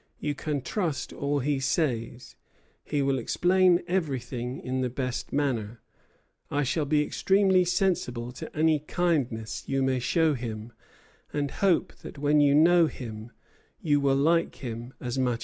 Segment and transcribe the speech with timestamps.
[0.19, 2.35] You can trust all he says.
[2.83, 5.79] He will explain everything in the best manner.
[6.49, 10.73] I shall be extremely sensible to any kindness you may show him,
[11.31, 13.31] and hope that when you know him
[13.79, 15.39] you will like him as much as I do."